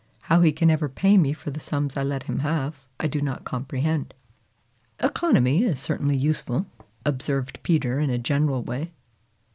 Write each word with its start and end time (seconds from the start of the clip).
How 0.21 0.41
he 0.41 0.51
can 0.51 0.71
ever 0.71 0.89
pay 0.89 1.15
me 1.15 1.31
for 1.31 1.51
the 1.51 1.59
sums 1.59 1.95
I 1.95 2.01
let 2.01 2.23
him 2.23 2.39
have, 2.39 2.83
I 2.99 3.05
do 3.05 3.21
not 3.21 3.43
comprehend." 3.43 4.15
"Economy 4.99 5.61
is 5.61 5.77
certainly 5.77 6.17
useful," 6.17 6.65
observed 7.05 7.61
Peter 7.61 7.99
in 7.99 8.09
a 8.09 8.17
general 8.17 8.63
way. 8.63 8.93